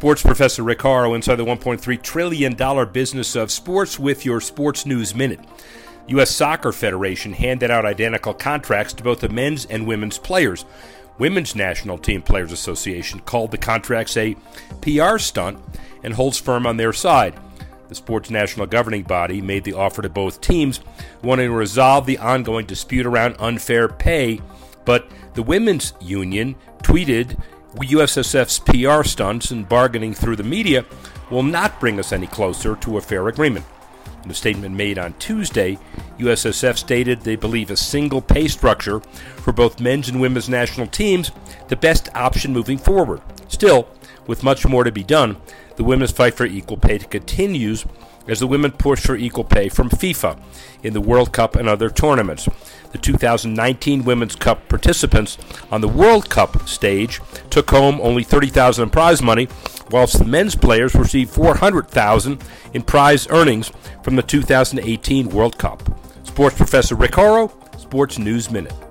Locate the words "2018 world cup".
64.22-65.82